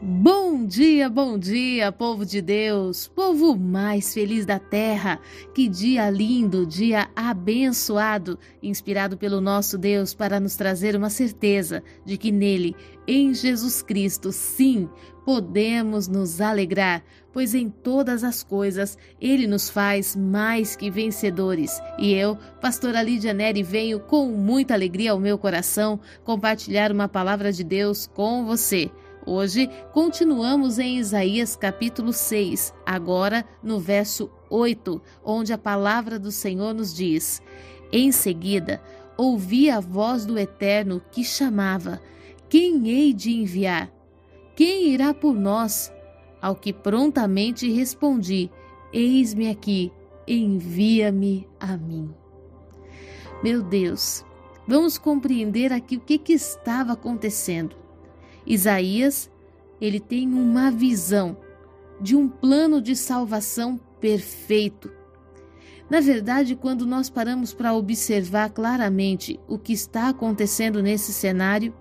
[0.00, 5.18] Bom dia, bom dia, povo de Deus, povo mais feliz da terra.
[5.52, 12.16] Que dia lindo, dia abençoado, inspirado pelo nosso Deus para nos trazer uma certeza de
[12.16, 12.76] que nele,
[13.08, 14.88] em Jesus Cristo, sim,
[15.24, 17.02] podemos nos alegrar,
[17.32, 21.82] pois em todas as coisas ele nos faz mais que vencedores.
[21.98, 27.52] E eu, pastora Lídia Neri, venho com muita alegria ao meu coração compartilhar uma palavra
[27.52, 28.88] de Deus com você.
[29.30, 36.72] Hoje continuamos em Isaías capítulo 6, agora no verso 8, onde a palavra do Senhor
[36.72, 37.42] nos diz:
[37.92, 38.82] Em seguida,
[39.18, 42.00] ouvi a voz do Eterno que chamava:
[42.48, 43.92] Quem hei de enviar?
[44.56, 45.92] Quem irá por nós?
[46.40, 48.50] Ao que prontamente respondi:
[48.94, 49.92] Eis-me aqui,
[50.26, 52.14] envia-me a mim.
[53.44, 54.24] Meu Deus,
[54.66, 57.87] vamos compreender aqui o que, que estava acontecendo.
[58.48, 59.30] Isaías,
[59.78, 61.36] ele tem uma visão
[62.00, 64.90] de um plano de salvação perfeito.
[65.90, 71.74] Na verdade, quando nós paramos para observar claramente o que está acontecendo nesse cenário,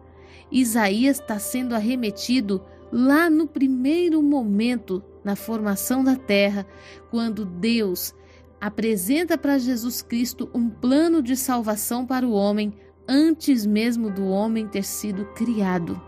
[0.52, 6.66] Isaías está sendo arremetido lá no primeiro momento na formação da terra,
[7.09, 8.13] quando Deus
[8.59, 12.73] apresenta para Jesus Cristo um plano de salvação para o homem
[13.08, 16.06] antes mesmo do homem ter sido criado.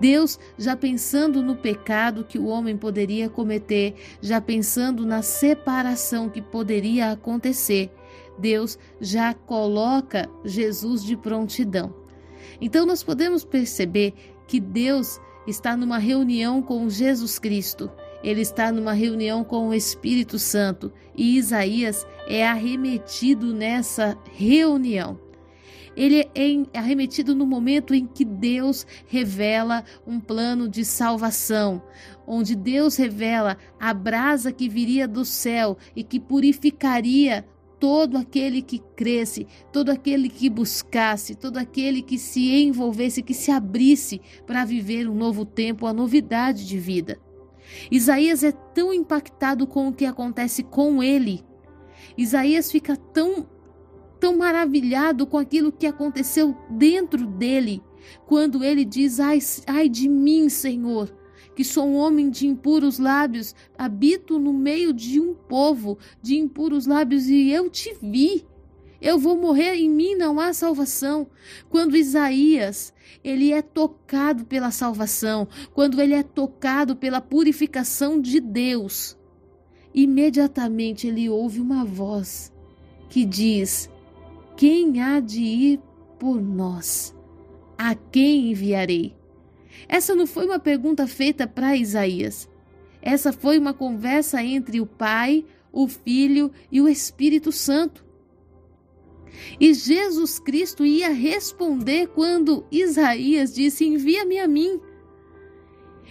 [0.00, 6.42] Deus, já pensando no pecado que o homem poderia cometer, já pensando na separação que
[6.42, 7.90] poderia acontecer,
[8.38, 11.94] Deus já coloca Jesus de prontidão.
[12.60, 14.14] Então nós podemos perceber
[14.46, 17.90] que Deus está numa reunião com Jesus Cristo.
[18.22, 25.18] Ele está numa reunião com o Espírito Santo e Isaías é arremetido nessa reunião
[25.96, 31.82] ele é arremetido no momento em que Deus revela um plano de salvação,
[32.26, 37.44] onde Deus revela a brasa que viria do céu e que purificaria
[37.78, 43.50] todo aquele que cresce, todo aquele que buscasse, todo aquele que se envolvesse, que se
[43.50, 47.18] abrisse para viver um novo tempo, a novidade de vida.
[47.90, 51.44] Isaías é tão impactado com o que acontece com ele.
[52.16, 53.48] Isaías fica tão
[54.22, 57.82] tão maravilhado com aquilo que aconteceu dentro dele,
[58.24, 61.12] quando ele diz: Ai, ai de mim, Senhor,
[61.56, 66.86] que sou um homem de impuros lábios, habito no meio de um povo de impuros
[66.86, 68.46] lábios e eu te vi.
[69.00, 71.26] Eu vou morrer, em mim não há salvação.
[71.68, 72.94] Quando Isaías,
[73.24, 79.18] ele é tocado pela salvação, quando ele é tocado pela purificação de Deus,
[79.92, 82.52] imediatamente ele ouve uma voz
[83.10, 83.90] que diz:
[84.56, 85.80] quem há de ir
[86.18, 87.14] por nós?
[87.76, 89.14] A quem enviarei?
[89.88, 92.48] Essa não foi uma pergunta feita para Isaías.
[93.00, 98.04] Essa foi uma conversa entre o Pai, o Filho e o Espírito Santo.
[99.58, 104.80] E Jesus Cristo ia responder quando Isaías disse: Envia-me a mim.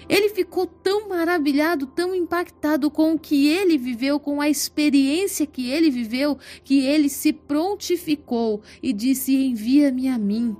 [0.09, 5.69] Ele ficou tão maravilhado, tão impactado com o que ele viveu, com a experiência que
[5.69, 10.55] ele viveu, que ele se prontificou e disse: Envia-me a mim.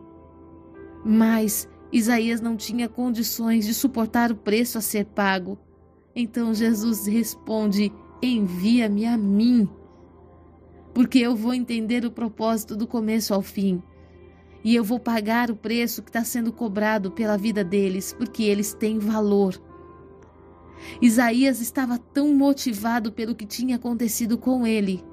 [1.04, 5.58] Mas Isaías não tinha condições de suportar o preço a ser pago.
[6.16, 7.92] Então Jesus responde:
[8.22, 9.68] Envia-me a mim,
[10.94, 13.82] porque eu vou entender o propósito do começo ao fim
[14.64, 18.74] e eu vou pagar o preço que está sendo cobrado pela vida deles, porque eles
[18.74, 19.62] têm valor.
[21.02, 25.04] Isaías estava tão motivado pelo que tinha acontecido com ele,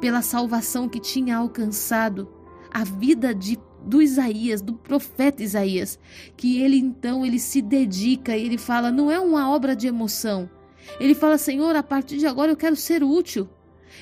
[0.00, 2.28] pela salvação que tinha alcançado,
[2.70, 5.96] a vida de do Isaías, do profeta Isaías,
[6.36, 10.50] que ele então ele se dedica e ele fala, não é uma obra de emoção.
[10.98, 13.48] Ele fala, Senhor, a partir de agora eu quero ser útil.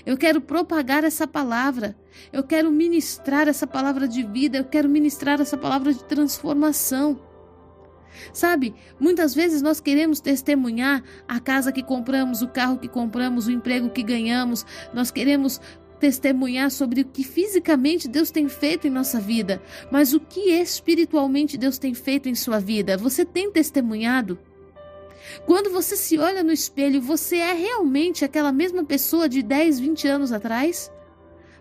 [0.04, 1.96] Eu quero propagar essa palavra.
[2.32, 4.58] Eu quero ministrar essa palavra de vida.
[4.58, 7.20] Eu quero ministrar essa palavra de transformação.
[8.32, 13.50] Sabe, muitas vezes nós queremos testemunhar a casa que compramos, o carro que compramos, o
[13.50, 14.64] emprego que ganhamos.
[14.92, 15.60] Nós queremos
[15.98, 21.56] testemunhar sobre o que fisicamente Deus tem feito em nossa vida, mas o que espiritualmente
[21.56, 22.96] Deus tem feito em sua vida.
[22.96, 24.38] Você tem testemunhado?
[25.46, 30.08] Quando você se olha no espelho, você é realmente aquela mesma pessoa de 10, 20
[30.08, 30.92] anos atrás?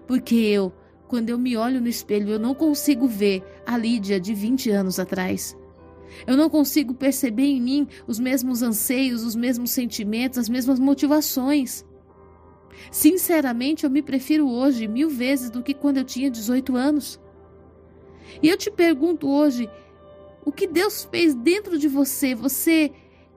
[0.07, 0.73] Porque eu,
[1.07, 4.99] quando eu me olho no espelho, eu não consigo ver a Lídia de 20 anos
[4.99, 5.57] atrás.
[6.27, 11.85] Eu não consigo perceber em mim os mesmos anseios, os mesmos sentimentos, as mesmas motivações.
[12.91, 17.19] Sinceramente, eu me prefiro hoje mil vezes do que quando eu tinha 18 anos.
[18.41, 19.69] E eu te pergunto hoje:
[20.45, 22.91] o que Deus fez dentro de você, você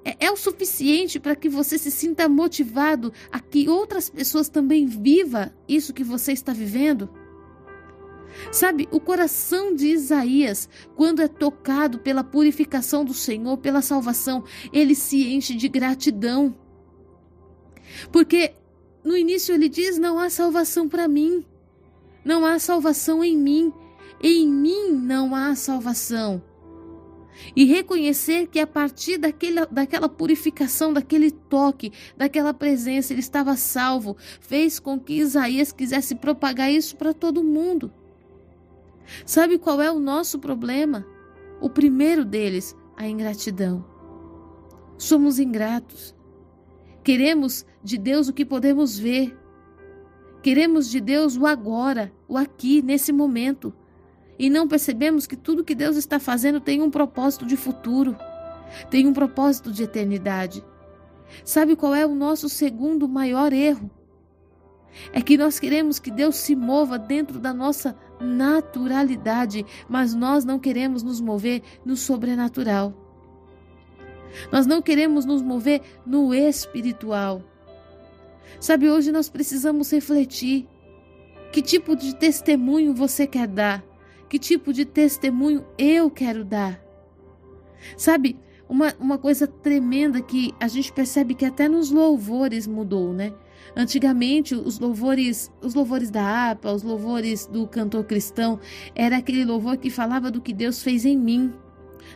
[0.06, 4.86] é, é o suficiente para que você se sinta motivado a que outras pessoas também
[4.86, 7.10] vivam isso que você está vivendo?
[8.52, 14.94] Sabe, o coração de Isaías, quando é tocado pela purificação do Senhor, pela salvação, ele
[14.94, 16.54] se enche de gratidão.
[18.12, 18.54] Porque
[19.02, 21.44] no início ele diz: Não há salvação para mim,
[22.24, 23.72] não há salvação em mim,
[24.22, 26.42] em mim não há salvação.
[27.54, 34.16] E reconhecer que a partir daquele, daquela purificação, daquele toque, daquela presença, ele estava salvo,
[34.40, 37.92] fez com que Isaías quisesse propagar isso para todo mundo.
[39.24, 41.06] Sabe qual é o nosso problema?
[41.60, 43.84] O primeiro deles, a ingratidão.
[44.98, 46.14] Somos ingratos.
[47.04, 49.36] Queremos de Deus o que podemos ver.
[50.42, 53.72] Queremos de Deus o agora, o aqui, nesse momento.
[54.38, 58.16] E não percebemos que tudo que Deus está fazendo tem um propósito de futuro,
[58.90, 60.64] tem um propósito de eternidade.
[61.44, 63.90] Sabe qual é o nosso segundo maior erro?
[65.12, 70.58] É que nós queremos que Deus se mova dentro da nossa naturalidade, mas nós não
[70.58, 72.94] queremos nos mover no sobrenatural.
[74.50, 77.42] Nós não queremos nos mover no espiritual.
[78.60, 80.68] Sabe, hoje nós precisamos refletir.
[81.52, 83.84] Que tipo de testemunho você quer dar?
[84.28, 86.80] Que tipo de testemunho eu quero dar?
[87.96, 88.36] Sabe,
[88.68, 93.32] uma, uma coisa tremenda que a gente percebe que até nos louvores mudou, né?
[93.76, 98.58] Antigamente, os louvores, os louvores da APA, os louvores do cantor cristão,
[98.94, 101.52] era aquele louvor que falava do que Deus fez em mim,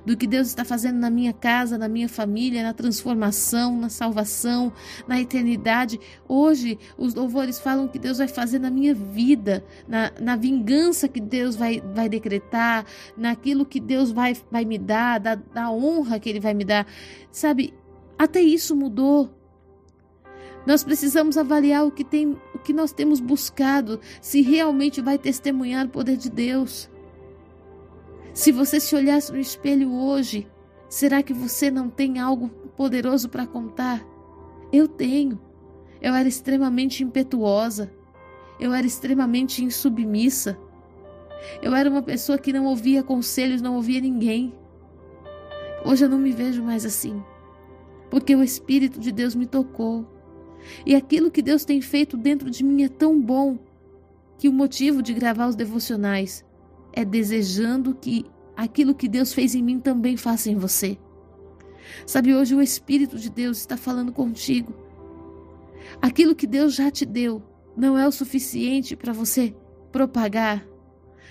[0.05, 4.73] do que Deus está fazendo na minha casa, na minha família, na transformação, na salvação,
[5.07, 6.01] na eternidade.
[6.29, 11.21] Hoje, os louvores falam que Deus vai fazer na minha vida, na, na vingança que
[11.21, 12.85] Deus vai, vai decretar,
[13.17, 16.87] naquilo que Deus vai, vai me dar, da, da honra que Ele vai me dar.
[17.31, 17.75] Sabe,
[18.19, 19.31] até isso mudou.
[20.67, 25.87] Nós precisamos avaliar o que, tem, o que nós temos buscado, se realmente vai testemunhar
[25.87, 26.90] o poder de Deus.
[28.33, 30.47] Se você se olhasse no espelho hoje,
[30.89, 34.05] será que você não tem algo poderoso para contar?
[34.73, 35.41] Eu tenho.
[36.01, 37.93] Eu era extremamente impetuosa.
[38.59, 40.59] Eu era extremamente insubmissa.
[41.63, 44.55] Eu era uma pessoa que não ouvia conselhos, não ouvia ninguém.
[45.85, 47.23] Hoje eu não me vejo mais assim,
[48.11, 50.07] porque o Espírito de Deus me tocou.
[50.85, 53.59] E aquilo que Deus tem feito dentro de mim é tão bom
[54.37, 56.45] que o motivo de gravar os devocionais
[56.93, 58.25] é desejando que
[58.57, 60.99] aquilo que Deus fez em mim também faça em você.
[62.07, 64.75] Sabe, hoje o Espírito de Deus está falando contigo.
[66.01, 67.43] Aquilo que Deus já te deu
[67.77, 69.55] não é o suficiente para você
[69.91, 70.67] propagar,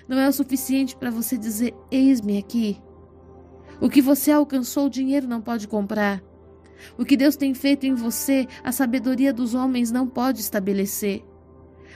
[0.08, 2.82] não é o suficiente para você dizer: Eis-me aqui.
[3.80, 6.22] O que você alcançou, o dinheiro não pode comprar.
[6.98, 11.24] O que Deus tem feito em você, a sabedoria dos homens não pode estabelecer.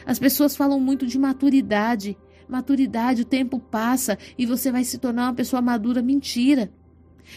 [0.06, 2.18] As pessoas falam muito de maturidade.
[2.48, 6.02] Maturidade, o tempo passa e você vai se tornar uma pessoa madura.
[6.02, 6.72] Mentira.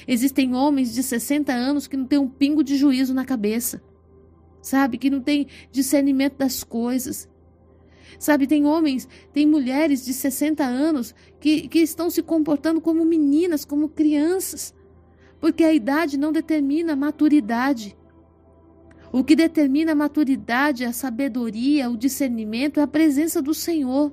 [0.06, 3.82] Existem homens de 60 anos que não têm um pingo de juízo na cabeça.
[4.60, 4.98] Sabe?
[4.98, 7.28] Que não tem discernimento das coisas.
[8.18, 13.64] Sabe, tem homens, tem mulheres de 60 anos que, que estão se comportando como meninas,
[13.64, 14.74] como crianças
[15.40, 17.96] porque a idade não determina a maturidade.
[19.12, 24.12] O que determina a maturidade, a sabedoria, o discernimento é a presença do Senhor.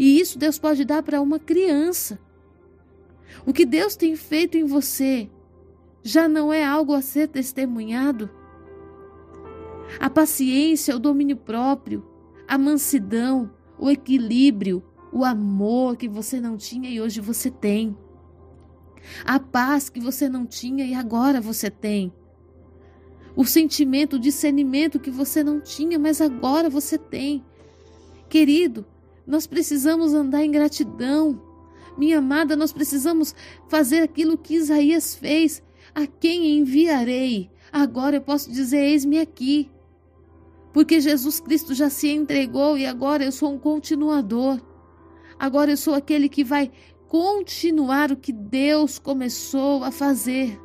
[0.00, 2.18] E isso Deus pode dar para uma criança.
[3.44, 5.28] O que Deus tem feito em você
[6.02, 8.30] já não é algo a ser testemunhado?
[9.98, 12.02] A paciência, o domínio próprio,
[12.48, 17.94] a mansidão, o equilíbrio, o amor que você não tinha e hoje você tem
[19.22, 22.10] a paz que você não tinha e agora você tem.
[23.36, 27.44] O sentimento, o discernimento que você não tinha, mas agora você tem.
[28.30, 28.86] Querido,
[29.30, 31.40] nós precisamos andar em gratidão.
[31.96, 33.34] Minha amada, nós precisamos
[33.68, 35.62] fazer aquilo que Isaías fez.
[35.94, 37.50] A quem enviarei?
[37.72, 39.70] Agora eu posso dizer: eis-me aqui.
[40.72, 44.60] Porque Jesus Cristo já se entregou e agora eu sou um continuador.
[45.38, 46.70] Agora eu sou aquele que vai
[47.08, 50.60] continuar o que Deus começou a fazer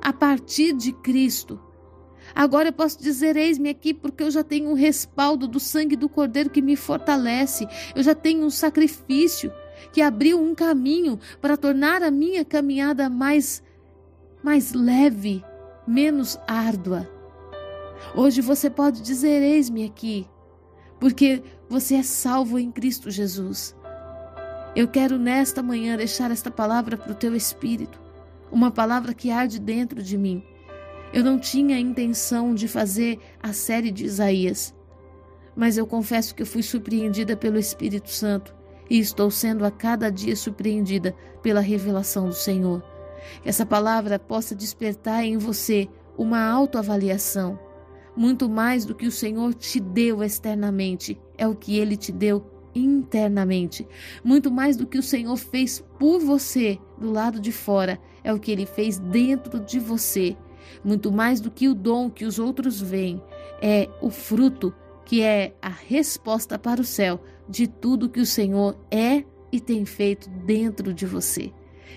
[0.00, 1.60] a partir de Cristo.
[2.34, 6.08] Agora eu posso dizer: eis-me aqui, porque eu já tenho um respaldo do sangue do
[6.08, 9.52] Cordeiro que me fortalece, eu já tenho um sacrifício
[9.92, 13.62] que abriu um caminho para tornar a minha caminhada mais,
[14.42, 15.44] mais leve,
[15.86, 17.08] menos árdua.
[18.14, 20.26] Hoje você pode dizer: eis-me aqui,
[20.98, 23.76] porque você é salvo em Cristo Jesus.
[24.74, 28.00] Eu quero nesta manhã deixar esta palavra para o teu espírito,
[28.50, 30.42] uma palavra que arde dentro de mim.
[31.14, 34.74] Eu não tinha a intenção de fazer a série de Isaías,
[35.54, 38.52] mas eu confesso que fui surpreendida pelo Espírito Santo
[38.90, 42.82] e estou sendo a cada dia surpreendida pela revelação do Senhor.
[43.44, 47.60] Que essa palavra possa despertar em você uma autoavaliação.
[48.16, 52.44] Muito mais do que o Senhor te deu externamente, é o que ele te deu
[52.74, 53.86] internamente.
[54.24, 58.40] Muito mais do que o Senhor fez por você do lado de fora, é o
[58.40, 60.36] que ele fez dentro de você.
[60.84, 63.22] Muito mais do que o dom que os outros veem,
[63.60, 68.76] é o fruto que é a resposta para o céu de tudo que o Senhor
[68.90, 71.52] é e tem feito dentro de você.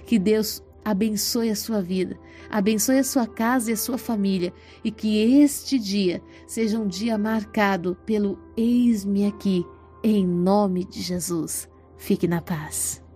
[0.06, 2.18] Que Deus abençoe a sua vida,
[2.50, 7.18] abençoe a sua casa e a sua família e que este dia seja um dia
[7.18, 9.66] marcado pelo eis-me aqui,
[10.04, 11.70] em nome de Jesus.
[11.98, 13.07] Fique na paz.